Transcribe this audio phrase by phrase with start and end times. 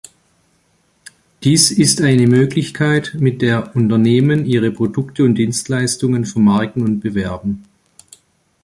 [1.43, 7.65] Dies ist eine Möglichkeit, mit der Unternehmen ihre Produkte und Dienstleistungen vermarkten und bewerben.